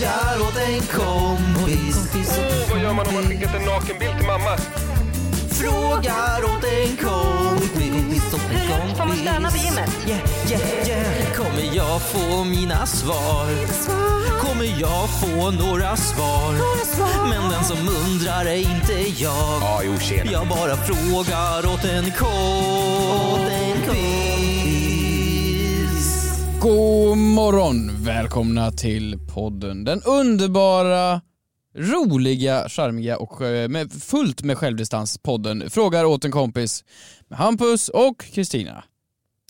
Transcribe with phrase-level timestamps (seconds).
[0.00, 1.96] Frågar åt en kompis.
[2.70, 4.56] Vad gör man om man skickat en nakenbild till mamma?
[5.50, 8.22] Frågar åt en kompis.
[8.96, 9.90] Får man stöna på gymmet?
[10.06, 10.20] Yeah,
[10.50, 11.32] yeah, yeah.
[11.36, 13.46] Kommer jag få mina svar?
[14.40, 16.54] Kommer jag få några svar?
[17.28, 19.60] Men den som undrar är inte jag.
[19.62, 20.32] Ja, jo, tjena.
[20.32, 23.10] Jag bara frågar åt en kompis.
[26.60, 28.04] God morgon!
[28.04, 29.84] Välkomna till podden.
[29.84, 31.20] Den underbara,
[31.74, 36.84] roliga, charmiga och eh, med, fullt med självdistans podden Frågar åt en kompis
[37.28, 38.84] med Hampus och Kristina.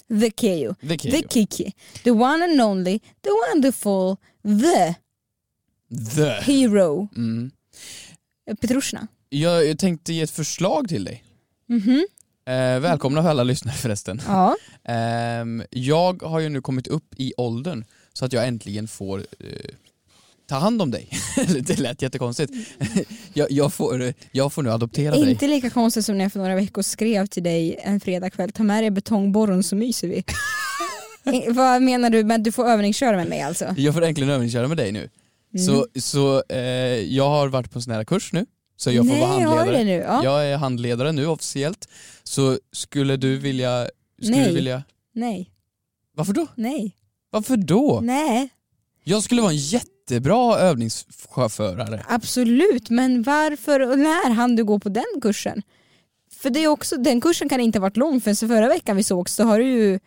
[0.08, 0.74] The Keyyo.
[0.74, 1.22] The Keyyo.
[1.22, 1.72] The Kiki.
[2.04, 4.94] The one and only, the wonderful, the
[6.14, 6.52] The.
[6.52, 7.08] hero.
[7.16, 7.50] Mm.
[8.60, 9.06] Petrushna.
[9.28, 11.24] Jag, jag tänkte ge ett förslag till dig.
[11.68, 12.06] Mhm.
[12.46, 14.22] Eh, välkomna för alla lyssnare förresten.
[14.26, 14.56] Ja.
[14.84, 19.46] Ehm, jag har ju nu kommit upp i åldern så att jag äntligen får eh,
[20.48, 21.08] ta hand om dig.
[21.60, 22.52] det lät jättekonstigt.
[23.34, 25.30] jag, jag, får, jag får nu adoptera dig.
[25.30, 28.62] Inte lika konstigt som när jag för några veckor skrev till dig en fredagkväll, ta
[28.62, 30.24] med dig betongborren så myser vi.
[31.24, 33.74] Eh, Vad menar du med att du får övningsköra med mig alltså?
[33.76, 35.08] Jag får äntligen övningsköra med dig nu.
[35.54, 35.66] Mm.
[35.66, 36.58] Så, så eh,
[37.14, 38.46] jag har varit på en sån här kurs nu,
[38.80, 39.78] så jag får Nej, vara handledare.
[39.78, 39.92] det nu?
[39.92, 40.24] Ja.
[40.24, 41.88] Jag är handledare nu officiellt.
[42.22, 43.88] Så skulle du vilja...
[44.22, 44.48] Skulle Nej.
[44.48, 45.50] Du vilja Nej,
[46.16, 46.46] varför då?
[46.54, 46.96] nej,
[47.30, 48.00] Varför då?
[48.02, 48.48] nej.
[49.04, 52.04] Jag skulle vara en jättebra övningschaufförare.
[52.08, 55.62] Absolut, men varför och när hann du gå på den kursen?
[56.32, 59.04] För det är också, den kursen kan inte ha varit lång för förra veckan vi
[59.04, 59.98] sågs så har du ju,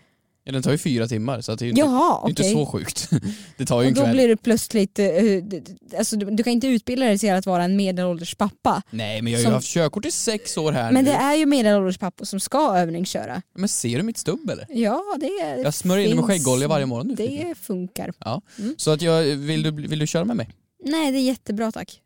[0.46, 2.44] Ja, den tar ju fyra timmar så det är ju inte, jaha det är inte
[2.44, 3.10] så sjukt.
[3.58, 4.14] Det tar ju Och en då kväll.
[4.16, 5.06] blir det plötsligt, eh,
[5.44, 5.62] d-
[5.98, 8.82] alltså, du, du kan inte utbilda dig till att vara en medelålders pappa.
[8.90, 11.12] Nej men jag har ju Som- haft körkort i sex år här Men nu.
[11.12, 13.42] det är ju medelålders pappor som ska övningsköra.
[13.56, 14.66] Men ser du mitt stubb eller?
[14.70, 17.16] Ja det Jag smörjer in det med skäggolja varje morgon nu.
[17.16, 18.14] Det funkar.
[18.20, 18.42] Ja.
[18.60, 18.76] Mm.
[18.78, 20.50] Så att jag, vill, du, vill du köra med mig?
[20.86, 22.00] Nej det är jättebra tack.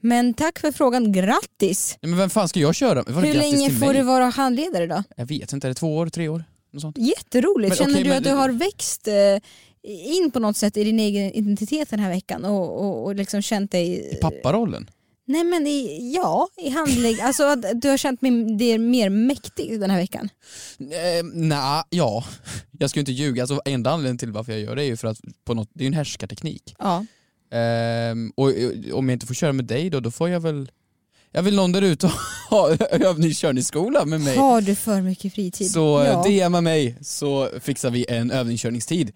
[0.00, 1.98] Men tack för frågan, grattis!
[2.02, 3.02] Men vem fan ska jag köra?
[3.02, 3.96] Det Hur länge får mig?
[3.96, 5.02] du vara handledare då?
[5.16, 6.44] Jag vet inte, är det två år, tre år?
[6.74, 6.98] Något sånt.
[6.98, 7.68] Jätteroligt.
[7.68, 9.36] Men Känner okej, du men att du har växt eh,
[10.16, 13.42] in på något sätt i din egen identitet den här veckan och, och, och liksom
[13.42, 14.12] känt dig...
[14.12, 14.90] I papparollen?
[15.26, 17.20] Nej men i, ja, i handlägg...
[17.20, 20.28] alltså att du har känt mig det mer mäktig den här veckan.
[20.80, 22.24] Eh, Nej, ja.
[22.78, 23.42] Jag ska ju inte ljuga.
[23.42, 25.80] Alltså, enda anledningen till varför jag gör det är ju för att på något, det
[25.80, 26.74] är ju en härskarteknik.
[26.78, 27.06] Ja.
[28.34, 30.70] Och och om jag inte får köra med dig då, då får jag väl...
[31.36, 32.10] Jag vill någon där ute
[32.50, 34.36] ha övningskörningsskola med mig.
[34.36, 35.70] Har du för mycket fritid?
[35.70, 36.48] Så eh, ja.
[36.48, 39.12] DMa mig så fixar vi en övningskörningstid.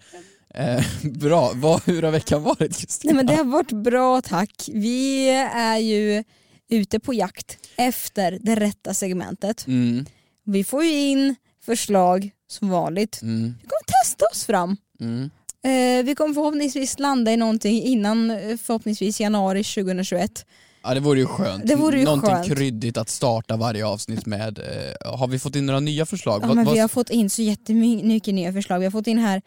[0.55, 3.13] Eh, bra, Vad, hur har veckan varit Kristina?
[3.13, 4.69] Nej men det har varit bra tack.
[4.73, 6.25] Vi är ju
[6.69, 9.67] ute på jakt efter det rätta segmentet.
[9.67, 10.07] Mm,
[10.45, 13.23] Vi får ju in förslag som vanligt.
[13.23, 14.77] mm, Vi kommer testa oss fram.
[15.01, 15.31] mm.
[15.65, 20.47] Eh, vi kommer förhoppningsvis landa i någonting innan eh, förhoppningsvis januari 2021.
[20.89, 21.67] Ja det vore ju skönt.
[21.67, 22.47] Det vore ju Någonting skönt.
[22.47, 24.59] kryddigt att starta varje avsnitt med.
[24.59, 26.43] Eh, har vi fått in några nya förslag?
[26.43, 28.79] Ja, Vad- men vad- vi har fått in så jättemycket nya förslag.
[28.79, 29.43] Vi har fått in här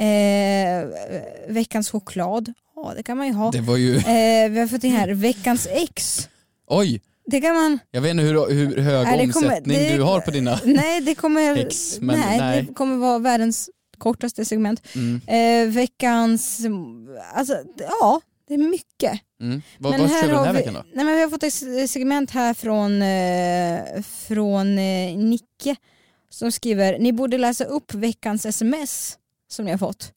[0.00, 0.88] eh,
[1.48, 2.52] veckans choklad.
[2.76, 3.50] Ja det kan man ju ha.
[3.50, 6.28] Det var ju, Eh, vi har fått in här veckans ex.
[6.66, 7.00] oj!
[7.26, 7.78] Det kan man...
[7.90, 10.58] Jag vet inte hur, hur hög Nej, kommer- omsättning det- du har på dina...
[10.64, 12.62] Nej det kommer, Ex, men nej, nej.
[12.62, 14.82] det kommer vara världens kortaste segment.
[14.94, 16.60] Mm, Eh, veckans...
[17.34, 17.54] Alltså
[18.00, 18.20] ja,
[18.56, 19.20] det är mycket.
[19.40, 19.62] mm.
[19.78, 20.84] Vad, Men vad kör vi den här vi, veckan då?
[20.94, 25.76] Nej, men vi har fått ett segment här från, eh, från eh, Nicke
[26.30, 29.18] som skriver ni borde läsa upp veckans sms
[29.48, 30.12] som ni har fått.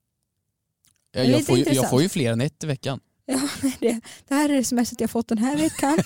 [1.12, 3.00] Ja, jag, får ju, jag får ju fler än ett i veckan.
[3.28, 3.40] Ja,
[3.80, 5.98] det, det här är smset jag fått den här veckan.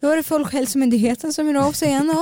[0.00, 2.14] Då är det Folkhälsomyndigheten som hör av sig igen.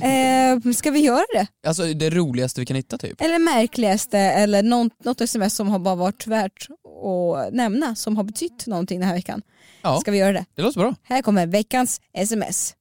[0.00, 0.08] Ja.
[0.08, 1.46] Eh, ska vi göra det?
[1.66, 3.20] Alltså det roligaste vi kan hitta typ.
[3.20, 6.68] Eller märkligaste eller något, något sms som har bara varit värt
[7.04, 9.42] att nämna som har betytt någonting den här veckan.
[9.82, 10.44] Ja, Ska vi göra det?
[10.54, 10.94] det låter bra.
[11.02, 12.74] Här kommer veckans sms.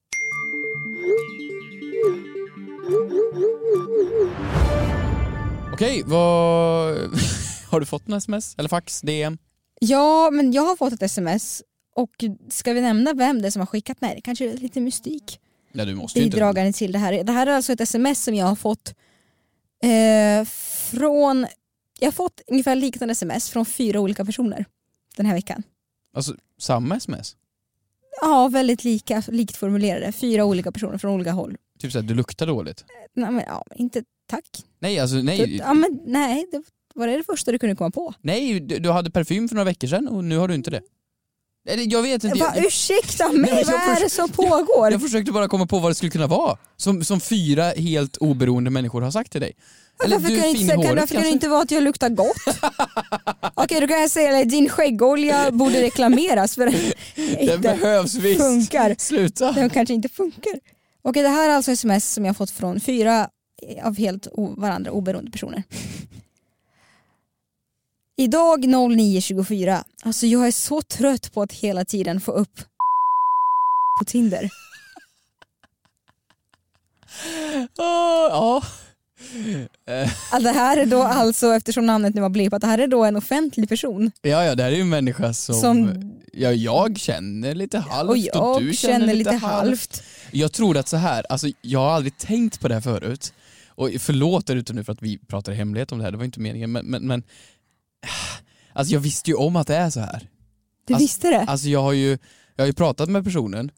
[5.74, 6.96] Okej, vad...
[7.70, 8.56] har du fått en sms?
[8.58, 9.02] Eller fax?
[9.02, 9.38] DM?
[9.86, 11.64] Ja, men jag har fått ett sms
[11.96, 13.98] och ska vi nämna vem det är som har skickat?
[14.02, 15.40] Nej, det kanske är lite mystik.
[15.72, 16.36] Nej du måste ju inte.
[16.36, 17.24] Bidragande till det här.
[17.24, 18.96] Det här är alltså ett sms som jag har fått
[19.84, 20.46] eh,
[20.92, 21.48] från,
[22.00, 24.66] jag har fått ungefär liknande sms från fyra olika personer
[25.16, 25.64] den här veckan.
[26.14, 27.36] Alltså samma sms?
[28.22, 30.12] Ja, väldigt lika, likt formulerade.
[30.12, 31.58] Fyra olika personer från olika håll.
[31.80, 32.86] Typ såhär, du luktar dåligt.
[33.14, 34.64] Nej, men, ja, inte tack.
[34.80, 35.58] Nej alltså nej.
[35.58, 36.64] ja, men, nej, det
[36.96, 38.14] var det det första du kunde komma på.
[38.22, 40.82] Nej, du, du hade parfym för några veckor sedan och nu har du inte det.
[41.70, 42.40] Eller, Jag vet inte.
[42.40, 44.92] Va, Jag, ursäkta men mig, jag vad är förs- det som pågår?
[44.92, 46.58] jag försökte bara komma på vad det skulle kunna vara.
[46.78, 49.52] Som, som fyra helt oberoende människor har sagt till dig.
[50.06, 51.30] Eller varför du kan, är det fin i inte, kan, håret varför kan det kanske?
[51.34, 52.58] inte vara att jag luktar gott?
[53.56, 56.76] Okej, då kan jag säga att din skäggolja borde reklameras för den
[57.16, 58.42] Den inte behövs visst.
[58.42, 58.96] funkar.
[58.98, 59.52] Sluta.
[59.52, 60.54] Den kanske inte funkar.
[61.02, 63.30] Okej, det här är alltså sms som jag fått från fyra
[63.84, 65.64] av helt o- varandra oberoende personer.
[68.18, 69.84] Idag 09.24.
[70.04, 72.60] Alltså jag är så trött på att hela tiden få upp
[74.00, 74.50] på Tinder.
[77.78, 78.64] Ja.
[80.32, 83.04] Att det här är då alltså, eftersom namnet nu har blipat, det här är då
[83.04, 84.12] en offentlig person.
[84.22, 88.10] ja, ja, det här är ju en människa som, Som- ja, jag känner lite halvt
[88.10, 90.04] Och jag du känner lite halvt.
[90.32, 93.34] Jag tror att så här, alltså jag har aldrig tänkt på det här förut.
[93.76, 96.26] Och förlåt där ute nu för att vi pratar hemlighet om det här, det var
[96.26, 97.24] inte meningen men, men, men
[98.74, 100.30] Alltså jag visste ju om att det är så här.
[100.88, 101.40] Du Alltså- visste det?
[101.42, 102.18] Alltså jag har ju,
[102.56, 103.72] jag har ju pratat med personen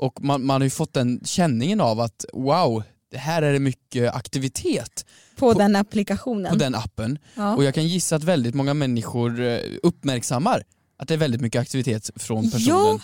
[0.00, 2.82] och man, man har ju fått den känningen av att wow,
[3.14, 5.06] här är det mycket aktivitet
[5.36, 6.52] På, på- den applikationen.
[6.52, 7.18] på den appen.
[7.34, 7.56] ja.
[7.56, 10.62] Och jag kan gissa att väldigt många människor eh, uppmärksammar
[10.96, 13.00] att det är väldigt mycket aktivitet från personen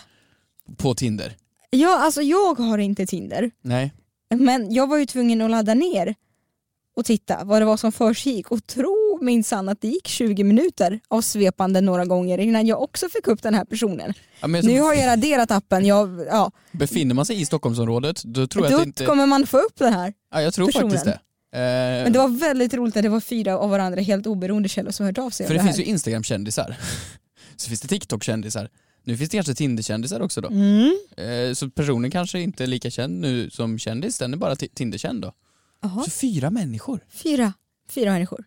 [0.76, 1.36] på Tinder.
[1.70, 3.50] ja, alltså jag har inte Tinder.
[3.62, 3.92] Nej.
[4.34, 6.14] Men jag var ju tvungen att ladda ner
[6.96, 11.00] och titta vad det var som försiggick och tro minsann att det gick 20 minuter
[11.08, 14.14] av svepande några gånger innan jag också fick upp den här personen.
[14.40, 18.22] Ja, men så Nu har jag raderat appen, jag, ja, Befinner man sig i Stockholmsområdet
[18.24, 19.04] då tror jag då att inte...
[19.04, 20.12] kommer man få upp det här.
[20.30, 20.90] Ja, jag tror personen.
[20.90, 21.20] faktiskt det.
[21.58, 24.90] Eh, Men det var väldigt roligt att det var fyra av varandra helt oberoende källor
[24.90, 26.76] som hört av sig för det det finns ju Instagram-kändisar.
[27.56, 28.68] så finns det TikTok-kändisar.
[29.04, 30.48] Nu finns det kanske Tinder-kändisar också då.
[30.48, 30.96] Mm.
[31.16, 34.74] Eh, så personen kanske inte är lika känd nu som kändis, den är bara ti-
[34.74, 35.32] Tinder-känd då.
[35.82, 36.02] Jaha.
[36.04, 37.00] Så fyra människor.
[37.10, 37.52] Fyra.
[37.88, 38.44] Fyra människor.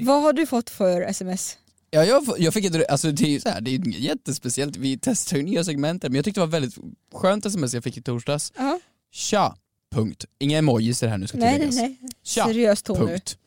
[0.00, 1.58] Vad har du fått för sms?
[1.90, 4.98] Ja, jag, jag fick ett, alltså det är ju så här, det är jättespeciellt, vi
[5.02, 6.74] testar ju nya segment men jag tyckte det var väldigt
[7.14, 8.52] skönt sms jag fick i torsdags.
[8.56, 8.80] Ja.
[9.12, 9.56] Tja,
[9.94, 10.24] punkt.
[10.38, 11.76] Inga emojis det här nu ska Nej, nej, tilläggas.
[12.00, 12.10] nej.
[12.22, 13.06] Tja, Seriös ton nu.
[13.06, 13.38] punkt.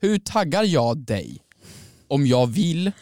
[0.00, 1.38] Hur taggar jag dig
[2.08, 2.92] om jag vill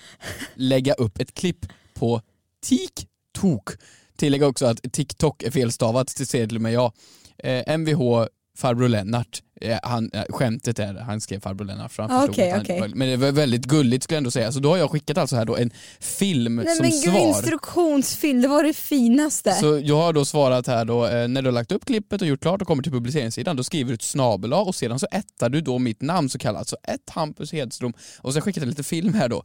[0.55, 2.23] lägga upp ett klipp på
[2.63, 3.71] TikTok?
[4.17, 6.93] Tillägga också att TikTok är felstavat, det säger till och med jag.
[7.39, 8.25] Eh, Mvh
[8.61, 12.51] farbror Lennart, eh, han, eh, skämtet är, han skrev farbror Lennart för han Ah, okej,
[12.51, 12.93] att han, okej.
[12.95, 14.53] Men det var väldigt gulligt skulle jag ändå säga.
[14.53, 15.71] Så då har jag skickat alltså här då en
[16.01, 17.29] film Nej som men gud, svar.
[17.29, 19.53] instruktionsfilm, det var det finaste.
[19.53, 22.29] Så jag har då svarat här då, eh, när du har lagt upp klippet och
[22.29, 25.49] gjort klart och kommer till publiceringssidan, då skriver du ett snabel och sedan så ettar
[25.49, 28.67] du då mitt namn så kallat, så ett Hampus Hedström och så har jag skickat
[28.69, 29.45] lite film här då.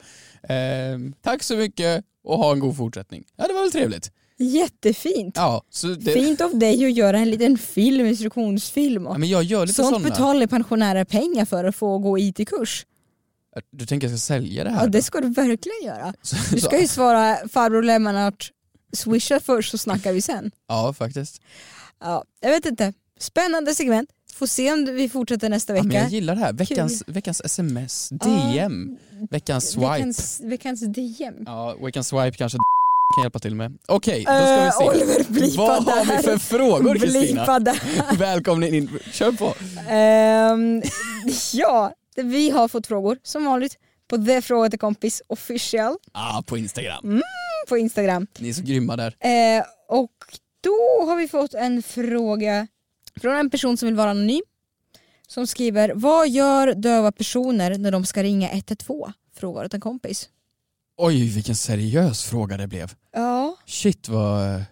[0.53, 3.23] Eh, tack så mycket och ha en god fortsättning.
[3.37, 4.11] Ja det var väl trevligt.
[4.37, 5.35] Jättefint.
[5.37, 5.61] Ja,
[5.99, 9.03] det, Fint av dig att göra en liten film, instruktionsfilm.
[9.05, 10.09] ja, men jag gör lite Sånt sådana.
[10.09, 12.85] betalar pensionärer pengar för att få gå IT-kurs.
[13.71, 14.77] Du tänker jag ska sälja det här?
[14.79, 14.89] Ja då?
[14.91, 16.13] det ska du verkligen göra.
[16.51, 18.51] Du ska ju svara farbror Lennart,
[18.93, 20.51] swisha först så snackar vi sen.
[20.67, 21.41] Ja faktiskt.
[22.01, 22.93] Ja, jag vet inte.
[23.19, 24.09] Spännande segment.
[24.33, 26.01] Får se om vi fortsätter nästa Ja, men vecka.
[26.01, 28.97] jag gillar det här, veckans, veckans sms, DM,
[29.31, 29.87] veckans swipe.
[29.89, 31.33] Veckans, veckans DM.
[31.45, 32.57] Ja, veckans swipe kanske
[33.15, 33.77] kan hjälpa till med.
[33.87, 34.83] Okej, då ska vi Eh, se.
[34.83, 37.59] Oliver Vad har vi för frågor Kristina?
[38.19, 39.53] Välkommen in, kör på.
[39.89, 40.81] Ehm,
[41.53, 46.57] ja, vi har fått frågor som vanligt på The Fråga till Kompis official Ah, på
[46.57, 47.03] Instagram.
[47.03, 47.21] Mm.
[47.69, 48.27] på Instagram.
[48.39, 49.15] Ni är så grymma där.
[49.19, 50.11] Eh, och
[50.61, 52.67] då har vi fått en fråga
[53.21, 54.41] från en person som vill vara anonym.
[55.27, 59.11] Som skriver, vad gör döva personer när de ska ringa 112?
[59.35, 60.29] Frågar åt en kompis.
[60.97, 62.93] Oj, vilken seriös fråga det blev.
[63.13, 64.63] Ja, Shit vad...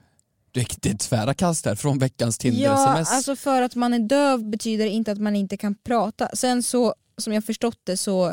[0.51, 3.11] Det är tvära kast här från veckans ja Tinder-sms.
[3.11, 6.29] alltså för att man är döv betyder inte att man inte kan prata.
[6.33, 8.27] Sen så, som jag förstått det så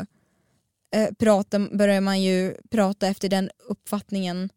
[0.95, 4.49] eh, pratar, börjar man ju prata efter den uppfattningen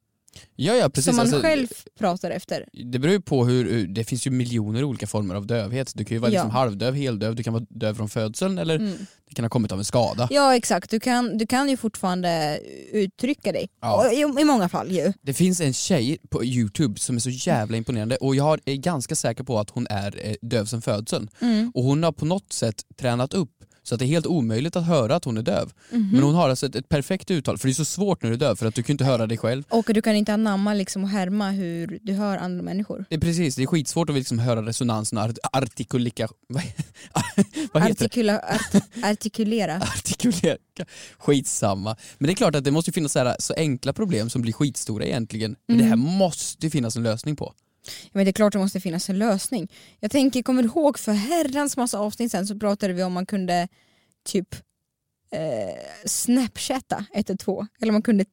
[0.57, 1.05] ja, ja, precis.
[1.05, 1.67] som man alltså, själv
[1.99, 2.65] pratar efter.
[2.93, 5.93] Det beror ju på hur, det finns ju miljoner olika former av dövhet.
[5.95, 6.41] Du kan ju vara Ja.
[6.41, 8.93] liksom halvdöv, heldöv, du kan vara döv från födseln eller Mm.
[9.29, 10.29] det kan ha kommit av en skada.
[10.31, 12.61] Ja exakt, du kan, du kan ju fortfarande
[12.93, 13.69] uttrycka dig.
[13.81, 14.13] Ja.
[14.13, 15.13] I, I många fall ju.
[15.23, 19.15] Det finns en tjej på youtube som är så jävla imponerande och jag är ganska
[19.17, 21.29] säker på att hon är eh, döv som födseln.
[21.41, 21.73] Mm.
[21.75, 23.51] Och hon har på något sätt tränat upp
[23.87, 25.73] Så att det är helt omöjligt att höra att hon är döv.
[25.91, 26.09] Mhm.
[26.13, 28.35] Men hon har alltså ett, ett perfekt uttal, för det är så svårt när du
[28.35, 29.65] är döv för att du kan inte höra dig själv.
[29.69, 33.05] Och du kan inte anamma liksom och härma hur du hör andra människor.
[33.09, 36.29] Det är precis, det är skitsvårt att liksom höra resonansen och art artikulika...
[37.73, 38.05] Vad, heter?
[38.05, 39.77] Artikula, art, artikulera.
[39.83, 40.57] Artikulera.
[41.19, 41.97] Skitsamma.
[42.19, 44.53] Men det är klart att det måste finnas så, här, så enkla problem som blir
[44.53, 45.57] skitstora egentligen.
[45.69, 46.07] Men det här Mm.
[46.07, 47.53] måste finnas en lösning på.
[48.13, 49.69] Men det är klart det måste finnas en lösning.
[50.01, 53.27] Jag tänker, kommer du ihåg för herrans massa avsnitt sen så pratade vi om man
[53.27, 53.69] kunde
[54.27, 54.55] typ
[55.31, 57.67] eh, snapchatta 112.
[57.81, 58.25] Eller man kunde,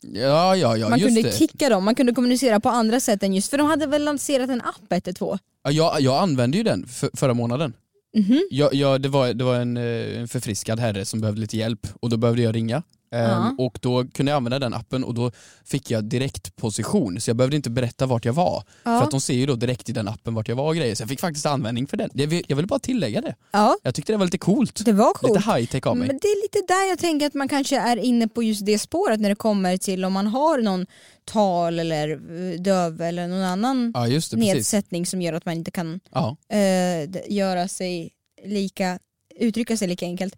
[0.00, 1.38] Ja, ja, ja, man kunde det.
[1.38, 4.50] kicka dem, man kunde kommunicera på andra sätt än just, för de hade väl lanserat
[4.50, 5.38] en app 112?
[5.62, 7.72] Ja, jag, jag använde ju den för, förra månaden.
[8.16, 8.40] Mhm.
[8.50, 11.86] Jag, jag, det var, det var en, eh, en förfriskad herre som behövde lite hjälp
[12.00, 12.82] och då behövde jag ringa.
[13.12, 13.54] Ehm, Ja.
[13.58, 15.30] Och då kunde jag använda den appen och då
[15.64, 18.62] fick jag direkt position så jag behövde inte berätta vart jag var.
[18.84, 18.98] Ja.
[18.98, 20.94] För att de ser ju då direkt i den appen vart jag var och grejer
[20.94, 22.10] så jag fick faktiskt användning för den.
[22.14, 23.34] Jag vill, jag vill bara tillägga det.
[23.50, 24.84] Ja, Jag tyckte det var lite coolt.
[24.84, 25.36] det var coolt.
[25.36, 26.06] Lite high tech av mig.
[26.08, 28.78] Men det är lite där jag tänker att man kanske är inne på just det
[28.78, 30.86] spåret när det kommer till om man har någon
[31.24, 34.32] tal eller eh, döv eller någon annan Ja det, precis.
[34.32, 36.00] nedsättning som gör att man inte kan
[36.48, 38.10] eh, göra sig
[38.44, 38.98] lika,
[39.40, 40.36] uttrycka sig lika enkelt.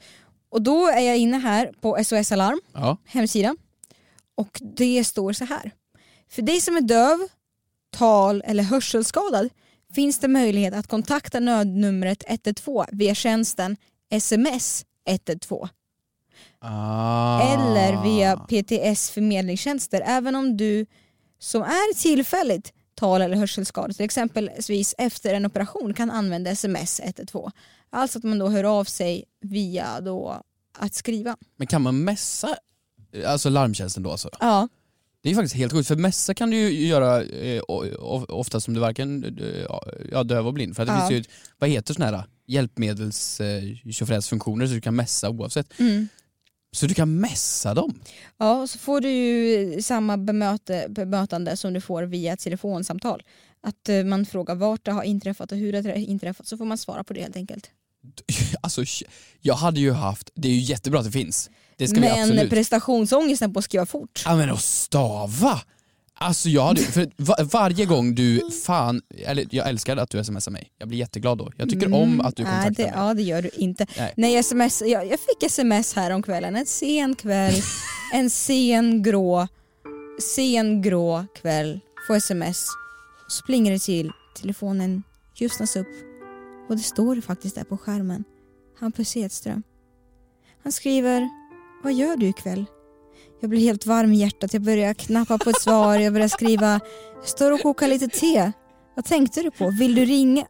[0.52, 2.96] Och då är jag inne här på SOS Alarm Ja.
[3.04, 3.56] hemsida
[4.34, 5.70] och det står så här.
[6.30, 7.18] För dig som är döv,
[7.96, 9.48] tal eller hörselskadad
[9.94, 13.76] finns det möjlighet att kontakta nödnumret 112 via tjänsten
[14.10, 15.68] sms 112
[16.64, 17.40] Ah.
[17.54, 20.86] eller via PTS förmedlingstjänster även om du
[21.38, 27.50] som är tillfälligt tal eller hörselskadad till exempelvis efter en operation kan använda sms 112.
[27.90, 30.42] Alltså att man då hör av sig via då
[30.78, 31.36] att skriva.
[31.56, 32.56] Men kan man messa
[33.26, 34.30] alltså larmtjänsten då alltså?
[34.40, 34.68] Ja,
[35.22, 37.62] Det är faktiskt helt sjukt, för messa kan du ju göra eh,
[38.28, 39.66] ofta som du varken eh,
[40.12, 40.76] ja, döv och blind.
[40.76, 41.08] För att det Ja.
[41.08, 45.80] finns ju, vad heter sådana här hjälpmedels eh, funktioner så du kan messa oavsett.
[45.80, 46.08] mm.
[46.76, 48.00] Så du kan messa dem?
[48.38, 53.22] ja så får du ju samma bemöte, bemötande som du får via ett telefonsamtal.
[53.62, 56.64] Att eh, man frågar vart det har inträffat och hur det har inträffat så får
[56.64, 57.70] man svara på det helt enkelt.
[58.60, 58.84] Alltså
[59.40, 61.50] jag hade ju haft, det är ju jättebra att det finns.
[61.76, 62.50] Det ska vi Men absolut.
[62.50, 64.22] prestationsångesten på att skriva fort.
[64.24, 65.60] Ja men att stava!
[66.22, 70.50] Alltså jag hade för va, varje gång du, fan, eller jag älskar att du smsar
[70.52, 70.72] mig.
[70.78, 71.52] Jag blir jätteglad då.
[71.56, 72.54] Jag tycker om att du Mm.
[72.54, 73.06] Nej, kontaktar det, mig.
[73.06, 73.86] Ja det gör du inte.
[73.98, 74.14] Nej.
[74.16, 74.36] Nej.
[74.36, 77.54] sms, jag, jag fick sms här om kvällen, en sen kväll,
[78.14, 79.48] en sen grå,
[80.34, 82.66] sen grå kväll, får sms.
[83.28, 84.10] Så plingar det till,
[84.40, 85.02] telefonen
[85.36, 85.88] ljusnas upp
[86.68, 88.24] och det står faktiskt där på skärmen.
[88.80, 89.62] Hampus Hedström.
[90.62, 91.28] Han skriver,
[91.82, 92.64] vad gör du ikväll?
[93.42, 96.80] Jag blir helt varm i hjärtat, jag börjar knappa på ett svar, jag börjar skriva,
[97.20, 98.52] jag står och kokar lite te.
[98.96, 99.70] Vad tänkte du på?
[99.70, 100.46] Vill du ringa?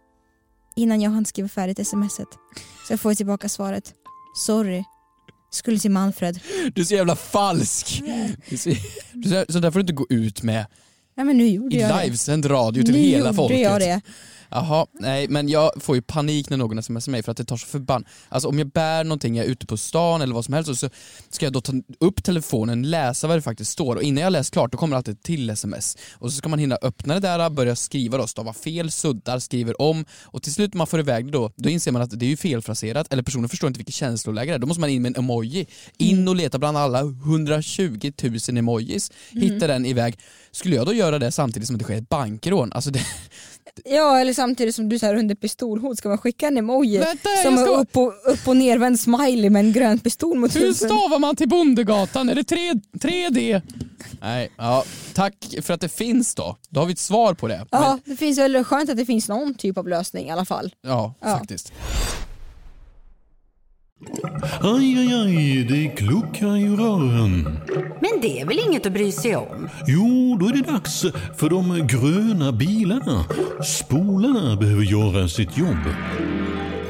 [0.77, 2.29] Innan jag hann skriva färdigt smset.
[2.87, 3.95] Så jag får tillbaka svaret.
[4.37, 4.85] Sorry.
[5.51, 6.41] Skulle till Manfred.
[6.75, 8.03] Du är så jävla falsk!
[9.13, 10.67] Du så, så där får du inte gå ut med
[11.17, 13.61] Nej men nu gjorde i jag livesänd radio till nu hela gjorde folket.
[13.61, 14.01] jag det.
[14.55, 17.57] Jaha, nej men jag får ju panik när någon smsar mig för att det tar
[17.57, 18.05] så förbann.
[18.29, 20.89] Alltså om jag bär någonting, jag är ute på stan eller vad som helst så
[21.31, 24.53] ska jag då ta upp telefonen, läsa vad det faktiskt står och innan jag läst
[24.53, 25.97] klart då kommer alltid ett till sms.
[26.13, 29.83] Och så ska man hinna öppna det där, börja skriva då, stava fel, suddar, skriver
[29.83, 32.27] om och till slut när man får iväg det då, då inser man att det
[32.27, 34.59] är ju felfraserat eller personen förstår inte vilket känsloläge det är.
[34.59, 35.67] Då måste man in med en emoji,
[35.99, 40.19] in och leta bland alla 120 000 emojis, hitta den iväg.
[40.51, 42.73] Skulle jag då göra det samtidigt som det sker ett bankrån?
[42.73, 43.07] Alltså det,
[43.85, 47.29] Ja eller samtidigt som du så här under pistolhot ska man skicka en emoji Vänta,
[47.43, 50.77] som är upp och, upp och nervänd smiley med en grön pistol mot Hur huvudet.
[50.77, 52.29] stavar man till Bondegatan?
[52.29, 53.63] Är det 3, 3D?
[54.21, 56.57] Nej, ja, tack för att det finns då.
[56.69, 57.67] Då har vi ett svar på det.
[57.71, 60.45] Ja, Men, det finns väl skönt att det finns någon typ av lösning i alla
[60.45, 60.75] fall.
[60.83, 61.39] ja, Ja.
[61.39, 61.73] faktiskt.
[64.61, 67.59] Aj, aj, aj, det kluckar i rören.
[68.01, 69.69] Men det är väl inget att bry sig om?
[69.87, 71.05] Jo, då är det dags
[71.37, 73.25] för de gröna bilarna.
[73.65, 75.85] Spolarna behöver göra sitt jobb.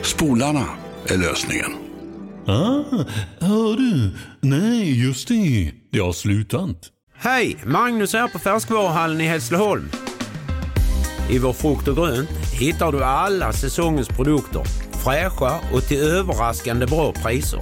[0.02, 0.64] Spolarna
[1.07, 1.73] är lösningen.
[2.47, 3.04] Ah,
[3.40, 4.11] hör du?
[4.40, 5.73] Nej, just det.
[5.92, 6.76] Det har slutat.
[7.16, 7.57] Hej!
[7.66, 9.88] Magnus här på Färskvaruhallen i Hässleholm.
[11.31, 14.62] I vår frukt och grönt hittar du alla säsongens produkter.
[15.04, 17.61] Fräscha och till överraskande bra priser.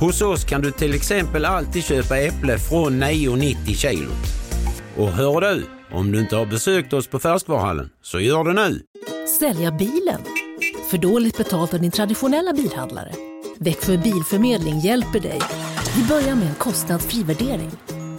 [0.00, 4.12] Hos oss kan du till exempel alltid köpa äpple från 9,90 kilot.
[4.96, 8.80] Och hör du, om du inte har besökt oss på Färskvaruhallen, så gör det nu!
[9.38, 10.20] Sälja bilen?
[10.90, 13.12] För dåligt betalt av din traditionella bilhandlare?
[13.58, 15.40] Växjö Bilförmedling hjälper dig.
[15.96, 17.70] Vi börjar med en kostnadsfri värdering.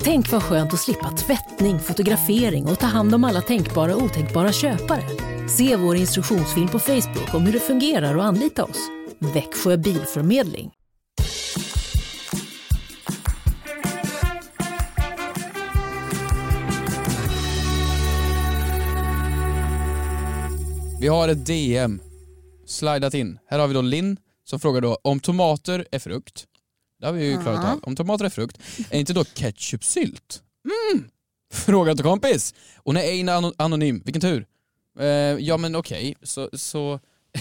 [0.06, 4.52] Tänk vad skönt att slippa tvättning, fotografering och ta hand om alla tänkbara och otänkbara
[4.52, 5.04] köpare.
[5.50, 8.90] Se vår instruktionsfilm på Facebook om hur det fungerar och anlita oss.
[9.20, 10.72] Växjö Bilförmedling.
[21.00, 22.02] Vi har ett DM
[22.66, 23.40] slidat in.
[23.48, 26.46] Här har vi då Linn som frågar då om tomater är frukt.
[27.00, 27.42] Det har vi ju Ja.
[27.42, 27.80] klarat av.
[27.84, 28.58] Om tomater är frukt,
[28.90, 30.42] är inte då ketchupsylt?
[30.94, 31.10] Mm.
[31.54, 32.54] Fråga till kompis.
[32.86, 34.46] Nej, Einar ano- anonym, vilken tur.
[35.00, 35.06] Eh,
[35.40, 37.00] ja men okej, så, så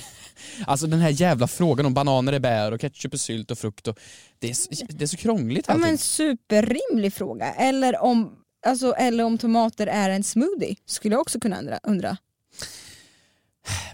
[0.66, 3.88] Alltså den här jävla frågan om bananer är bär och ketchup är sylt och frukt
[3.88, 3.98] och
[4.38, 5.86] det är, så- det är så krångligt Ja, allting.
[5.88, 7.54] men superrimlig fråga.
[7.54, 11.80] Eller om, alltså, eller om tomater är en smoothie, skulle jag också kunna undra.
[11.82, 12.16] undra.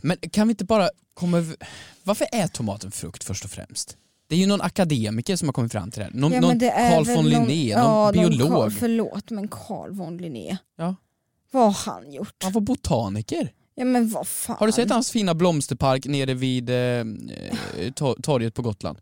[0.03, 1.57] Men kan vi inte bara komma över...
[2.03, 3.97] Varför är tomaten frukt först och främst?
[4.31, 6.13] Det är ju någon akademiker som har kommit fram till det här.
[6.15, 8.49] Någon, Ja, någon Carl von någon- Linné, ja, någon någon biolog.
[8.51, 10.57] Carl, förlåt men Carl von Linné.
[10.77, 10.95] Ja.
[11.51, 12.35] Vad har han gjort?
[12.43, 13.53] Han var botaniker.
[13.75, 14.57] Ja men vad fan.
[14.59, 17.03] Har du sett hans fina blomsterpark nere vid eh, eh,
[17.77, 18.99] to- torget på Gotland?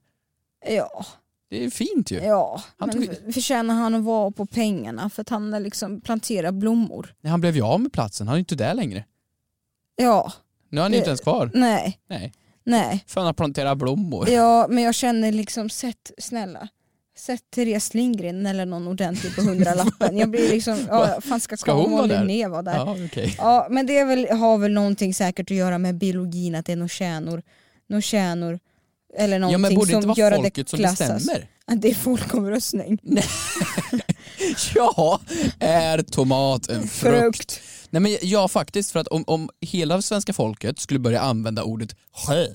[0.69, 1.07] Ja.
[1.51, 2.17] Det är fint ju.
[2.19, 6.01] Ja, Han men tog- för- förtjänar han att vara på pengarna för att han liksom
[6.01, 7.15] planterat blommor?
[7.21, 9.05] Nej, Han blev ju av med platsen, han är inte där längre.
[9.97, 10.33] Ja.
[10.69, 11.51] Nu är han ju inte ens kvar.
[11.55, 12.33] Nej, Nej.
[12.69, 13.05] Nej.
[13.07, 14.29] För han har planterat blommor.
[14.29, 16.69] Ja men jag känner liksom, sätt, snälla.
[17.19, 20.19] Sätt Therese Lindgren eller någon ordentlig på hundralappen.
[20.19, 22.25] Jag blir liksom, ja, fan ska, Ska hon vara där?
[22.25, 22.75] Linné vara där?
[22.77, 23.35] Ja, okej.
[23.39, 26.77] Ja, men det väl, har väl någonting säkert att göra med biologin, att det är
[26.77, 27.43] några kärnor,
[27.89, 28.59] några kärnor
[29.17, 31.49] eller Ja någonting men borde det som inte vara gör att det folket som bestämmer?
[31.65, 32.99] Att det är folkomröstning.
[34.75, 35.21] Ja,
[35.61, 37.19] är tomat en frukt?
[37.23, 37.61] Frukt.
[37.91, 41.97] Nej men ja faktiskt, för att om, om hela svenska folket skulle börja använda ordet
[42.27, 42.47] sjö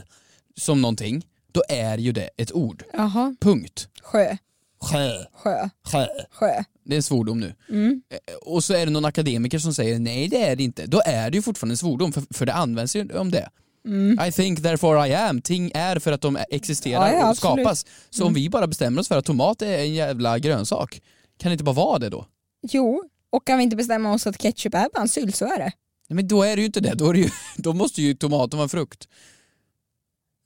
[0.57, 2.83] som någonting, då är ju det ett ord.
[2.93, 3.87] Jaha, Punkt.
[4.03, 4.37] sjö,
[4.81, 5.17] Sjö.
[5.43, 6.07] sjö, Sjö.
[6.31, 6.63] sjö.
[6.85, 7.55] Det är en svordom nu.
[7.69, 8.01] Mm.
[8.09, 10.85] Eh, Och så är det någon akademiker som säger nej det är det inte.
[10.85, 13.49] Då är det ju fortfarande en svordom, för, för det används ju om det.
[13.85, 14.27] Mm.
[14.27, 15.41] I think therefore I am.
[15.41, 17.85] Ting är för att de existerar Ja, ja, och skapas.
[18.09, 21.01] Så om vi bara bestämmer oss för att tomat är en jävla grönsak,
[21.37, 22.25] kan det inte bara vara det då?
[22.61, 25.57] Jo, och kan vi inte bestämma oss att ketchup är bara en sylt så är
[25.57, 25.71] det.
[26.07, 28.13] Nej, men då är det ju inte det, då, är det ju, då måste ju
[28.13, 29.07] tomaten vara en frukt.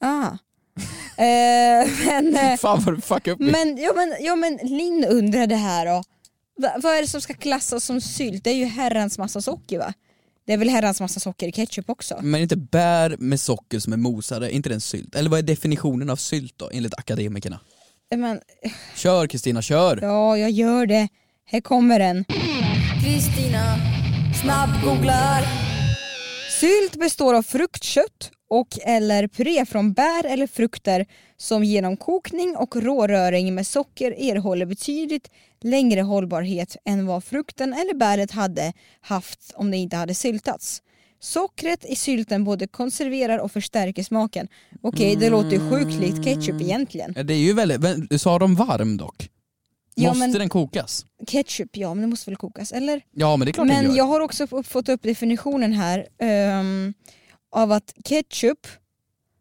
[0.01, 0.27] Ah.
[1.17, 3.51] eh, men, eh, Fan vad du fuckar upp mig.
[3.51, 6.03] men, ja, men, ja men Linn undrade här då.
[6.58, 8.44] Va, vad är det som ska klassas som sylt?
[8.44, 9.94] Det är ju herrans massa socker va?
[10.46, 12.20] Det är väl herrans massa socker i ketchup också?
[12.22, 15.16] Men inte bär med socker som är mosade, inte det en sylt?
[15.16, 17.59] Eller vad är definitionen av sylt då, enligt akademikerna?
[18.15, 18.41] Men,
[18.96, 20.00] Kör Kristina, kör!
[20.01, 21.07] ja, jag gör det.
[21.46, 22.25] Här kommer den.
[23.03, 23.75] Kristina
[24.41, 25.43] snabbgooglar.
[26.59, 31.05] Sylt består av fruktkött och eller puré från bär eller frukter
[31.37, 37.93] som genom kokning och råröring med socker erhåller betydligt längre hållbarhet än vad frukten eller
[37.93, 40.81] bäret hade haft om det inte hade syltats.
[41.20, 44.48] Sockret i sylten både konserverar och förstärker smaken.
[44.82, 47.14] Okej, det låter ju sjukt likt ketchup egentligen.
[47.16, 49.30] Ja, Det är ju väldigt, men sa de varm dock?
[49.96, 51.06] Ja, Måste men- den kokas?
[51.27, 53.01] Ketchup, ja men det måste väl kokas, eller?
[53.12, 53.98] Ja men det är klart den Men gör.
[53.98, 56.94] jag har också f- fått upp definitionen här ehm,
[57.51, 58.68] av att ketchup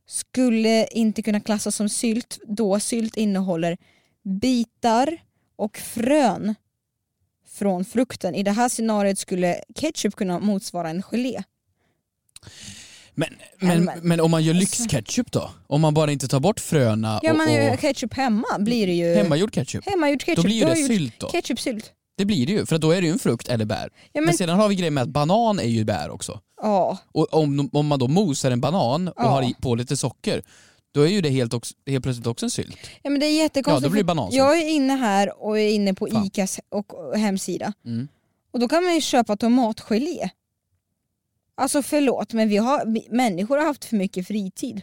[0.08, 3.76] skulle inte kunna klassas som sylt då sylt innehåller
[4.40, 5.18] bitar
[5.56, 6.54] och frön
[7.48, 8.34] från frukten.
[8.34, 11.42] I det här scenariot skulle ketchup kunna motsvara en gelé.
[13.14, 13.28] Men,
[13.58, 15.50] men, men- om man gör lyxketchup då?
[15.66, 18.86] Om man bara inte tar bort fröna Ja och, man gör och ketchup hemma blir
[18.86, 19.14] det ju...
[19.14, 19.84] hemmagjord ketchup?
[19.86, 20.36] Hemmagjord ketchup.
[20.36, 21.28] Då blir ju det gjort sylt då.
[21.28, 21.92] Ketchupsylt.
[22.18, 23.90] Det blir det ju, för då är det ju en frukt eller bär.
[23.92, 24.24] Ja, men...
[24.24, 26.40] men- sedan har vi grejen med att banan är ju bär också.
[26.62, 26.98] Ja.
[27.12, 29.22] Och om, om man då mosar en banan och Ja.
[29.28, 30.42] har på lite socker,
[30.94, 32.76] då är ju det helt, också, helt plötsligt också en sylt.
[33.02, 33.82] Ja men det är jättekonstigt.
[33.82, 34.36] Ja, då blir det banansylt.
[34.38, 36.24] Jag är inne här och är inne på Fan.
[36.26, 37.72] ICAs och och hemsida.
[37.84, 38.08] Mm.
[38.52, 40.30] Och då kan man ju köpa tomatgelé.
[41.58, 44.82] Alltså förlåt men vi har, vi, människor har haft för mycket fritid.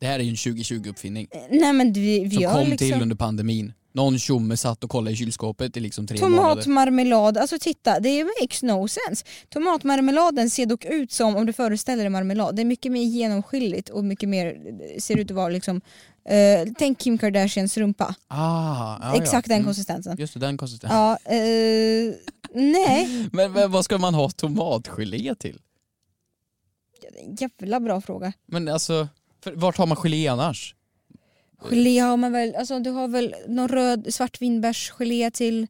[0.00, 1.28] Det här är ju en 2020-uppfinning.
[1.50, 3.72] Nej men vi, vi Som har kom liksom till under pandemin.
[3.94, 6.18] Någon tjomme satt och kollade i kylskåpet i liksom tre.
[6.18, 9.24] Tomatmarmelad, alltså titta det makes no sense.
[9.48, 13.88] Tomatmarmeladen ser dock ut som, om du föreställer dig marmelad, det är mycket mer genomskinligt
[13.88, 14.56] och mycket mer,
[15.00, 15.80] ser ut att vara liksom,
[16.28, 18.14] eh, tänk Kim Kardashians rumpa.
[18.28, 19.52] Ah, ja, Exakt ja.
[19.54, 19.64] den Mm.
[19.66, 20.16] konsistensen.
[20.18, 20.98] Just det, den konsistensen.
[20.98, 22.14] Ja, eh,
[22.54, 23.28] nej.
[23.32, 25.60] Men, men vad ska man ha tomatgelé till?
[27.38, 28.32] Jävla bra fråga.
[28.46, 29.08] Men alltså,
[29.44, 30.74] för, vart har man gelé annars?
[31.70, 35.66] Gelé har man väl, alltså du har väl någon röd svartvinbärsgelé till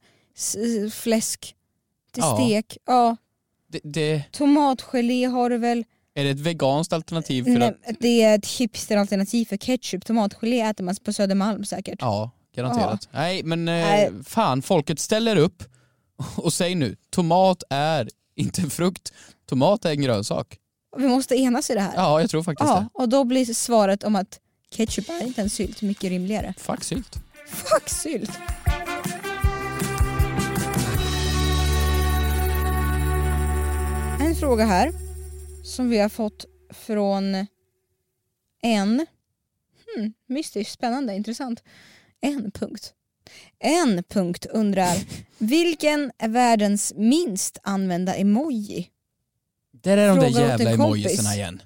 [0.92, 1.54] fläsk,
[2.12, 2.36] till Ja.
[2.36, 2.76] stek.
[2.86, 3.16] Ja.
[3.68, 5.84] Det, det, Tomatgelé har du väl.
[6.14, 7.96] är det ett veganskt alternativ för Nej, att...
[8.00, 10.04] det är ett hipsteralternativ för ketchup.
[10.06, 11.98] Tomatgelé äter man på Södermalm säkert.
[12.00, 13.08] Ja, garanterat.
[13.12, 14.10] Nej men eh, Nej.
[14.24, 15.62] fan, folket ställer upp
[16.36, 19.12] och säg nu, tomat är inte en frukt,
[19.48, 20.58] tomat är en grönsak.
[20.96, 21.92] Vi måste enas i det här.
[21.96, 22.88] Ja, jag tror faktiskt Ja, det.
[22.92, 24.38] och då blir svaret om att
[24.74, 26.54] Ketchup är inte en sylt, mycket rimligare.
[26.56, 27.16] Fuck sylt.
[27.46, 28.30] Fuck sylt!
[34.20, 34.92] En fråga här
[35.64, 37.34] som vi har fått från
[38.62, 39.06] en,
[39.96, 41.62] hmm, mystiskt, spännande, intressant.
[42.20, 42.92] En punkt.
[43.58, 44.96] En punkt undrar,
[45.38, 48.90] vilken är världens minst använda emoji?
[49.72, 51.06] Där är de där Fråga åt en jävla kompis.
[51.06, 51.62] emojisarna igen.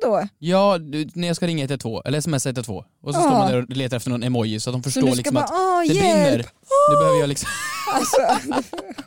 [0.00, 0.28] Vadå?
[0.38, 3.62] Ja, du, när jag ska ringa 112, eller smsa 112 och så står man där
[3.62, 6.00] och letar efter någon emoji så att de förstår liksom bara, att åh det hjälp!
[6.00, 6.46] brinner.
[6.90, 7.48] Nu behöver jag liksom,
[7.94, 8.20] Alltså,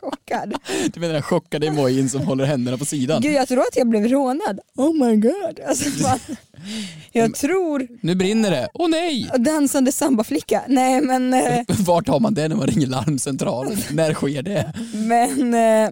[0.00, 0.54] chockad.
[0.94, 3.22] du menar den chockade emojin som håller händerna på sidan.
[3.22, 4.60] Gud jag tror att jag blev rånad.
[4.76, 5.60] Oh my god.
[5.68, 6.18] Alltså, fan.
[7.12, 9.30] Jag tror, Nu brinner det, åh nej!
[9.38, 10.62] dansande sambaflicka.
[10.68, 13.78] Nej men, eh, Vart har man det när man ringer larmcentralen?
[13.90, 14.72] när sker det?
[14.94, 15.90] men eh,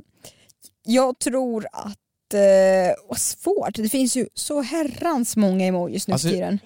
[0.84, 1.98] jag tror att,
[2.34, 2.40] eh,
[3.08, 6.58] vad svårt, det finns ju så herrans många emojis nu Alltså, för tiden.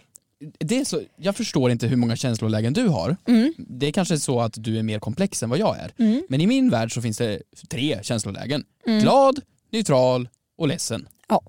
[0.58, 3.16] det är så, jag förstår inte hur många känslolägen du har.
[3.26, 3.54] Mm.
[3.56, 5.92] Det är kanske så att du är mer komplex än vad jag är.
[5.98, 6.22] Mm.
[6.28, 8.64] Men i min värld så finns det tre känslolägen.
[8.86, 9.00] Mm.
[9.00, 9.40] Glad,
[9.72, 10.28] neutral
[10.58, 11.08] och ledsen.
[11.28, 11.42] Ja.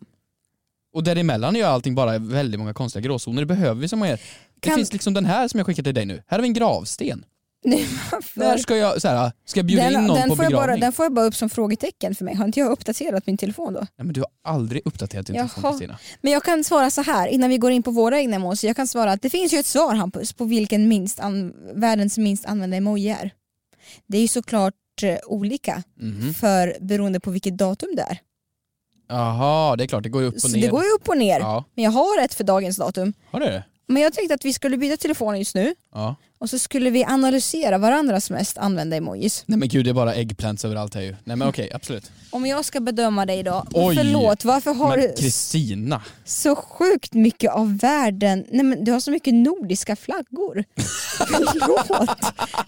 [0.93, 3.41] Och däremellan är ju allting bara väldigt många konstiga gråzoner.
[3.41, 3.99] Det behöver vi som.
[3.99, 4.17] Det
[4.60, 6.23] Kan- finns liksom den här som jag skickade till dig nu.
[6.27, 7.25] Här har vi en gravsten.
[7.63, 7.88] Nej?
[8.34, 10.52] När ska jag, så här, ska jag bjuda in den, någon den, på får jag
[10.52, 10.82] bara, begravning?
[10.82, 12.36] den får jag bara upp som frågetecken för mig.
[12.36, 13.80] Har inte jag uppdaterat min telefon då?
[13.80, 15.72] Nej, men du har aldrig uppdaterat din telefon Jaha.
[15.72, 16.00] Kristina.
[16.22, 18.63] Men jag kan svara så här innan vi går in på våra egna emojis.
[18.63, 22.17] Jag kan svara att det finns ju ett svar Hampus på vilken minst an- världens
[22.17, 23.32] minst använda emoji är.
[24.08, 26.34] Det är ju såklart eh, olika Mhm.
[26.34, 28.19] för beroende på vilket datum det är.
[29.10, 30.62] Jaha, det är klart det går upp och Så ner.
[30.62, 31.39] det går ju upp och ner.
[31.39, 33.13] Ja, Men jag har ett för dagens datum.
[33.32, 33.63] har du det?
[33.88, 36.15] Men jag tänkte att vi skulle byta telefonen just nu Ja.
[36.39, 39.43] Och så skulle vi analysera varandras mest använda emojis.
[39.45, 41.15] Nej men gud det är bara eggplants överallt här ju.
[41.23, 42.12] Nej men okej, absolut.
[42.30, 43.95] Om jag ska bedöma dig då, Oj.
[43.95, 46.02] förlåt varför har Men du Kristina.
[46.25, 50.63] så sjukt mycket av världen, nej men du har så mycket nordiska flaggor.
[51.17, 52.17] Förlåt,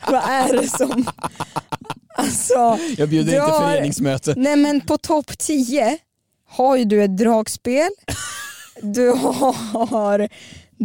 [0.08, 1.06] vad är det som...
[2.16, 4.34] Alltså, Jag bjuder inte drar- föreningsmöte.
[4.38, 5.98] Nej men på topp 10
[6.50, 7.90] har ju du ett dragspel,
[8.82, 10.30] du har,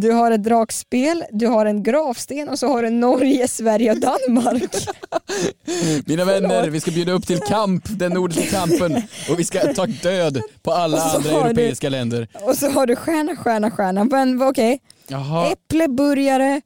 [0.01, 4.01] du har ett dragspel, du har en gravsten och så har du Norge, Sverige och
[4.01, 4.63] Danmark.
[6.07, 9.03] Mina vänner, vi ska bjuda upp till kamp, den nordiska kampen.
[9.31, 12.29] Och vi ska ta död på alla andra har du- europeiska länder.
[12.43, 14.05] Och så har du stjärna, stjärna, stjärna.
[14.05, 14.79] Men okej,
[15.09, 16.61] Jaha, äppleburgare,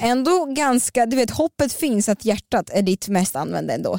[0.00, 3.98] ändå ganska, du vet hoppet finns att hjärtat är ditt mest använda ändå.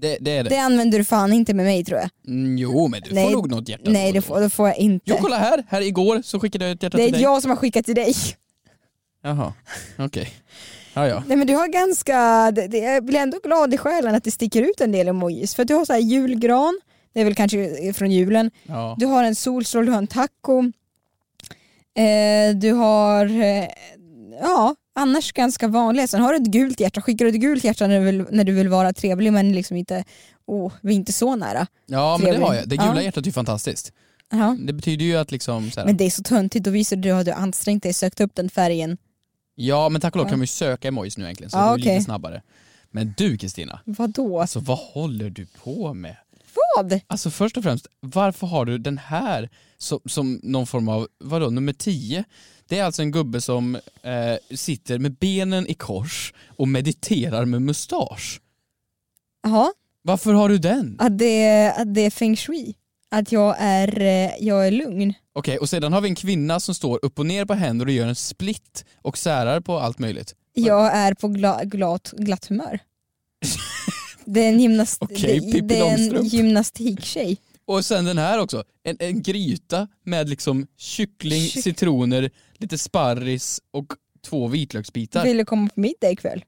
[0.00, 0.50] Det, det är det.
[0.50, 2.10] Det använder du fan inte med mig tror jag.
[2.26, 3.90] Mm, jo men du Nej, får nog något hjärta.
[3.90, 5.04] Nej det får, det får jag inte.
[5.08, 7.22] Jo kolla här, här igår så skickade jag ett hjärta det till är dig.
[7.22, 8.14] jag som har skickat till dig.
[9.22, 9.52] Jaha,
[9.98, 10.30] okej.
[10.94, 11.22] Ja, ja.
[11.26, 14.30] Nej men du har ganska, det, det, jag blir ändå glad i själen att det
[14.30, 15.54] sticker ut en del emojis.
[15.54, 16.80] För att du har så här julgran,
[17.14, 18.50] det är väl kanske från julen.
[18.66, 18.96] ja.
[18.98, 20.72] Du har en solstråle, du har en taco.
[21.96, 23.64] Eh, du har, eh,
[24.40, 26.06] ja annars ganska vanliga.
[26.08, 28.44] Sen har du ett gult hjärta, skickar du ett gult hjärta när du vill, när
[28.44, 30.04] du vill vara trevlig men liksom inte,
[30.46, 31.66] oh, vi är inte så nära.
[31.86, 32.46] ja men det Trevlig.
[32.46, 32.68] har jag.
[32.68, 33.02] Det gula Ja.
[33.02, 33.92] hjärtat är ju fantastiskt.
[34.30, 34.56] Ja.
[34.60, 37.32] Det betyder ju att liksom Men det är så töntigt, då visar du att du
[37.32, 38.98] har ansträngt dig, sökt upp den färgen.
[39.54, 40.30] Ja men tack och lov Ja.
[40.30, 41.94] kan man ju söka emojis nu egentligen så Ja, det blir okej.
[41.94, 42.42] lite snabbare.
[42.90, 44.40] Men du Kristina, Vadå?
[44.40, 46.16] alltså vad håller du på med?
[46.76, 47.00] Vad?
[47.06, 51.50] Alltså först och främst, varför har du den här som, som någon form av, vadå,
[51.50, 52.24] nummer 10?
[52.68, 57.62] Det är alltså en gubbe som eh, sitter med benen i kors och mediterar med
[57.62, 58.40] mustasch.
[59.42, 60.96] Jaha, Varför har du den?
[60.98, 62.74] att det, att det är feng shui.
[63.10, 65.14] Att jag är, eh, jag är lugn.
[65.32, 67.92] Okej, och sedan har vi en kvinna som står upp och ner på händer och
[67.92, 70.34] gör en split och särar på allt möjligt.
[70.54, 72.78] Jag är på gla, glatt, glatt humör.
[74.24, 76.32] Det är en, gymnast, Okej, det, Pippi det är en Långstrump.
[76.32, 77.36] gymnastiktjej.
[77.68, 83.60] Och sen den här också, en, en gryta med liksom kyckling, Kyck- citroner, lite sparris
[83.70, 83.86] och
[84.26, 85.24] två vitlöksbitar.
[85.24, 86.44] Vill du komma på middag ikväll?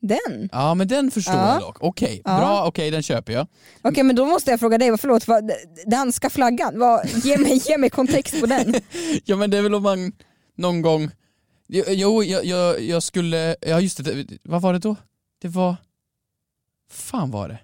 [0.00, 0.48] Den?
[0.52, 1.52] Ja men den förstår Ja.
[1.52, 1.76] jag dock.
[1.82, 2.38] Okej, Ja.
[2.38, 3.46] bra, okej den köper jag.
[3.82, 5.50] Okej men då måste jag fråga dig, förlåt, vad,
[5.86, 8.74] danska flaggan, vad, ge, mig, ge mig kontext på den.
[9.24, 10.12] Ja men det är väl om man
[10.56, 11.10] någon gång,
[11.70, 14.96] Jo, jo jag, jag, jag skulle, ja just det, vad var det då?
[15.42, 15.76] Det var,
[16.90, 17.58] fan var det?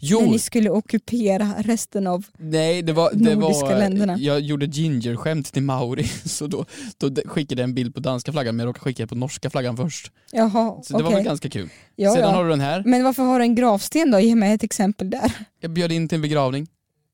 [0.00, 2.26] Jo, När ni skulle ockupera resten av...
[2.38, 4.16] nej det var, det nordiska var länderna.
[4.18, 6.64] jag gjorde ginger-skämt till Mauri så då,
[6.98, 9.76] då skickade jag en bild på danska flaggan men jag råkade skicka på norska flaggan
[9.76, 10.10] först.
[10.32, 11.16] Jaha, Så det var okej.
[11.16, 11.68] väl ganska kul.
[11.96, 12.30] Ja, Sedan ja.
[12.30, 14.20] har du den här, Men varför har du en gravsten då?
[14.20, 15.32] Ge mig ett exempel där.
[15.60, 16.66] jag bjöd in till en begravning.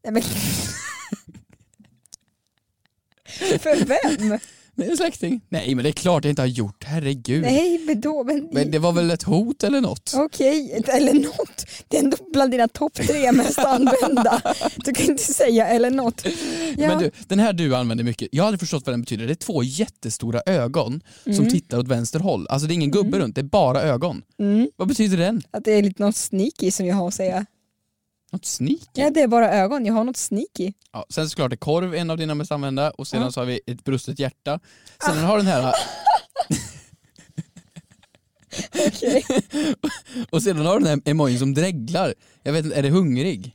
[0.05, 0.23] Nej, men...
[3.59, 4.39] För vem?
[4.77, 5.41] Med en släkting?
[5.49, 7.43] Nej men det är klart jag inte har gjort, herregud.
[7.43, 8.49] Nej men då, men...
[8.53, 10.13] Men det var väl ett hot eller något?
[10.17, 11.67] Okej, eller något.
[11.89, 14.43] Det är ändå bland dina topp tre mest använda.
[14.85, 16.27] Du kan inte säga eller något.
[16.77, 16.89] Ja.
[16.89, 19.27] Men du, den här du använder mycket, jag har aldrig förstått vad den betyder.
[19.27, 21.51] Det är två jättestora ögon som Mm.
[21.51, 22.47] tittar åt vänster håll.
[22.51, 24.23] Alltså det är ingen gubbe runt, det är bara ögon.
[24.41, 24.69] Mm.
[24.77, 25.43] Vad betyder den?
[25.51, 27.47] Att det är lite något sneaky som jag har att säga.
[28.33, 28.81] Något sneak?
[28.93, 30.73] Ja det är bara ögon, jag har något sneaky.
[30.93, 33.61] Ja, sen såklart är korv en av dina mest använda och sedan så har vi
[33.67, 34.61] ett brustet hjärta.
[35.07, 35.75] Sen har den här
[40.31, 42.15] och sedan har den här emojin som dreglar.
[42.43, 43.55] Jag vet inte, är det hungrig?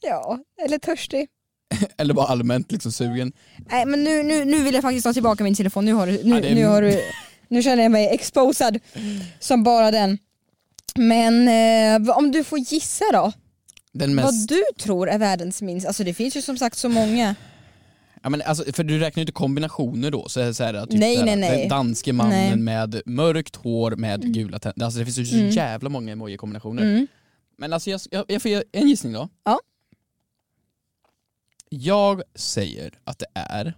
[0.00, 1.28] Ja, eller törstig.
[1.98, 3.32] Eller bara allmänt liksom sugen?
[3.70, 6.12] Nej men nu, nu, nu vill jag faktiskt ta tillbaka min telefon, nu, har du,
[6.24, 7.00] nu, Ja, det är- nu, har du,
[7.48, 8.78] nu känner jag mig exposad
[9.40, 10.18] som bara den.
[10.94, 11.48] Men
[12.06, 13.32] eh, om du får gissa då,
[13.98, 14.48] Den vad mest...
[14.48, 17.34] du tror är världens minst, alltså det finns ju som sagt så många.
[18.22, 21.24] Ja, men alltså, för du räknar ju inte kombinationer då, så så här, typ Nej,
[21.24, 21.60] nej, nej.
[21.60, 22.56] Den danske mannen Nej.
[22.56, 24.84] med mörkt hår med gula tänder.
[24.84, 25.50] Alltså det finns ju så Mm.
[25.50, 26.82] jävla många emoji-kombinationer.
[26.82, 27.06] Mm.
[27.56, 29.28] Men alltså jag, jag, jag får ge en gissning då.
[29.44, 29.60] Ja.
[31.68, 33.74] Jag säger att det är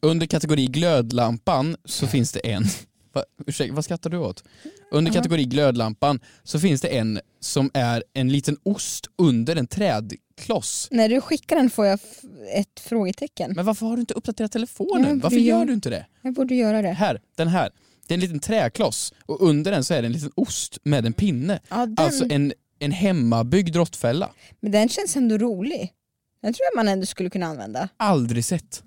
[0.00, 2.64] under kategori glödlampan så finns det en,
[3.12, 4.44] va, ursäkta, vad skrattar du åt?
[4.90, 10.88] Under kategori glödlampan så finns det en som är en liten ost under en trädkloss.
[10.90, 11.98] När du skickar den får jag
[12.54, 13.52] ett frågetecken.
[13.56, 15.10] Men varför har du inte uppdaterat telefonen?
[15.16, 16.06] Ja, varför gör- du inte det?
[16.22, 16.88] Jag borde göra det.
[16.92, 17.70] Här, den här.
[18.06, 21.06] Det är en liten träkloss och under den så är det en liten ost med
[21.06, 21.60] en pinne.
[21.68, 24.30] Ja, den, Alltså en, en hemmabyggd råttfälla.
[24.60, 25.92] Men den känns ändå rolig.
[26.42, 27.88] Den tror jag man ändå skulle kunna använda.
[27.96, 28.82] Aldrig sett.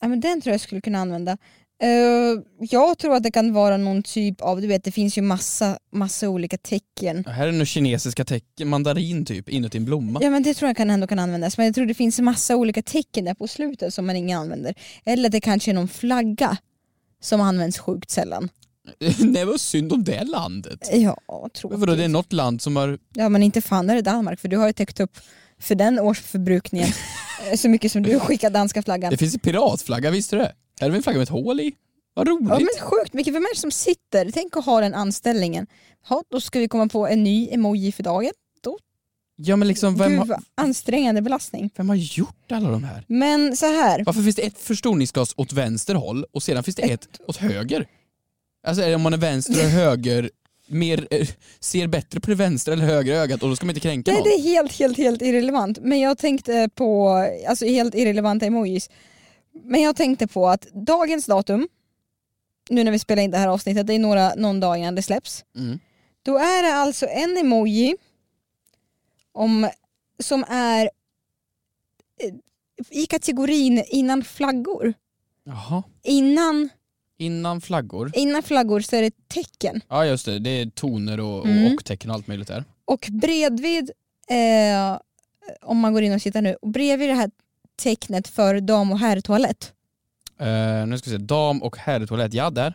[0.00, 1.38] Ja, men den tror jag skulle kunna använda.
[1.82, 5.22] Eh, jag tror att det kan vara någon typ av, du vet det finns ju
[5.22, 7.24] massa, massa olika tecken.
[7.24, 10.20] Här är några kinesiska tecken, mandarin typ, inuti en blomma.
[10.22, 12.56] Ja men det tror jag kan ändå kan användas, men jag tror det finns massa
[12.56, 14.74] olika tecken där på slutet som man ingen använder.
[15.04, 16.56] Eller det kanske är någon flagga
[17.22, 18.48] som används sjukt sällan.
[19.18, 20.88] Nej vad synd om det landet.
[20.92, 21.78] Ja, Men tråkigt.
[21.78, 22.98] vadå, det är något land som har...
[23.14, 25.18] Ja men inte fan är det Danmark för du har ju täckt upp
[25.60, 26.88] för den årsförbrukningen
[27.50, 29.10] eh, så mycket som du skickar danska flaggan.
[29.10, 30.52] Det finns en piratflagga, visste du det?
[30.80, 31.72] Här har vi en flagga med ett hål i.
[32.14, 32.48] Vad roligt.
[32.48, 34.30] Ja men sjukt mycket, är det som sitter?
[34.30, 35.66] Tänk att ha den anställningen.
[36.08, 38.32] Ja, då ska vi komma på en ny emoji för dagen.
[38.60, 38.78] Då,
[39.36, 41.70] Ja men liksom, vem Gud har, ansträngande belastning.
[41.76, 43.04] vem har gjort alla de här?
[43.06, 44.04] Men så här.
[44.04, 47.86] Varför finns det ett förstoringsglas åt vänster håll och sedan finns det ett åt höger?
[48.66, 50.30] Alltså om man är vänster och höger
[50.66, 51.28] mer, eh,
[51.60, 54.20] ser bättre på det vänstra eller högra ögat och då ska man inte kränka Nej,
[54.20, 54.28] någon?
[54.28, 55.78] det är helt, helt, helt irrelevant.
[55.82, 57.08] Men jag tänkte på,
[57.48, 58.90] alltså helt irrelevanta emojis.
[59.52, 61.68] Men jag tänkte på att dagens datum,
[62.70, 65.02] nu när vi spelar in det här avsnittet, det är några, någon dag innan det
[65.02, 65.44] släpps.
[65.56, 65.78] Mm.
[66.22, 67.96] Då är det alltså en emoji
[69.32, 69.68] om,
[70.18, 70.90] som är
[72.20, 72.34] eh,
[72.90, 74.94] i kategorin innan flaggor.
[75.44, 75.82] Jaha.
[76.02, 76.68] Innan,
[77.18, 78.10] Innan flaggor?
[78.14, 79.80] innan flaggor så är det tecken.
[79.88, 81.74] Ja just det, det är toner och, Mm.
[81.74, 82.64] och tecken och allt möjligt där.
[82.84, 83.90] Och bredvid,
[84.28, 84.98] eh,
[85.60, 87.30] om man går in och tittar nu, och bredvid det här
[87.80, 89.72] tecknet för dam och herrtoalett,
[90.42, 92.74] Uh, nu ska vi se, dam och herrtoalett, ja där.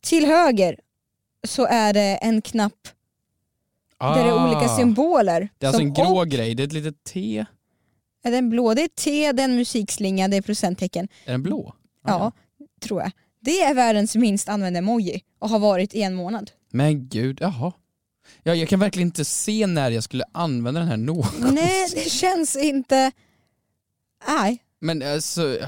[0.00, 0.80] till höger
[1.46, 2.88] så är det en knapp
[3.98, 4.76] där det är olika Ah.
[4.76, 5.48] symboler.
[5.58, 7.44] Det är alltså en grå och- grej, det är ett litet T.
[8.24, 8.74] Är den blå?
[8.74, 11.08] Det är T, det är en musikslinga, det är procenttecken.
[11.24, 11.74] Är den blå?
[12.06, 12.32] Ja,
[12.80, 13.10] tror jag.
[13.40, 16.50] Det är världens minst använda emoji och har varit i en månad.
[16.70, 17.72] Men gud, jaha.
[18.42, 21.54] Ja, jag kan verkligen inte se när jag skulle använda den här någon.
[21.54, 23.12] Nej, det känns inte...
[24.28, 24.62] Nej.
[24.80, 25.58] Men alltså,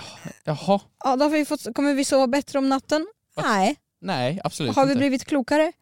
[0.44, 0.80] jaha.
[1.04, 3.06] Ja, då har vi fått, kommer vi sova bättre om natten?
[3.36, 3.76] Nej.
[4.00, 4.98] Nej, absolut Har vi inte.
[4.98, 5.72] blivit klokare?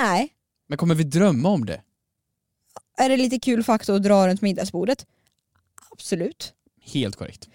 [0.00, 0.34] Nej.
[0.66, 1.82] Men kommer vi drömma om det?
[2.98, 5.06] Är det lite kul faktor att dra runt middagsbordet?
[5.90, 6.52] Absolut.
[6.84, 7.48] Helt korrekt.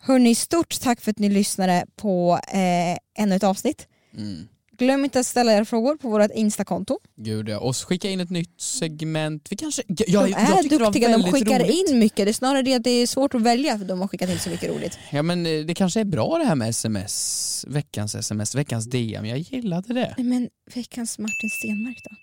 [0.00, 3.88] Hörni, stort tack för att ni lyssnade på eh, ännu ett avsnitt.
[4.16, 4.48] Mm.
[4.84, 6.98] Glöm inte att ställa era frågor på vårt instakonto.
[7.16, 7.58] Gud ja.
[7.58, 9.46] Och skicka in ett nytt segment.
[9.50, 9.82] Vi kanske...
[9.86, 11.90] Ja, jag, de jag är var duktiga, de skickar roligt.
[11.90, 12.26] in mycket.
[12.26, 14.38] Det är snarare det att det är svårt att välja för de har skickat in
[14.38, 14.98] så mycket roligt.
[15.12, 19.26] Ja men eh, det kanske är bra det här med sms, veckans sms, veckans DM.
[19.26, 20.14] Jag gillade det.
[20.18, 22.16] Nej, Men veckans Martin Stenmark då?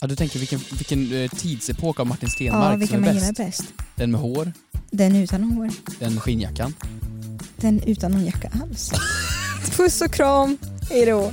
[0.00, 3.20] Ja, du tänker vilken, vilken eh, tidsepok av Martin Stenmark Ja, vilken som är man
[3.22, 3.36] bäst?
[3.36, 3.72] bäst.
[3.96, 4.52] Den med hår,
[4.90, 5.70] Den utan hår.
[5.98, 6.74] den med skinnjackan.
[7.56, 8.90] Den utan någon jacka alls.
[9.76, 10.58] Puss och kram,
[10.90, 11.32] hejdå.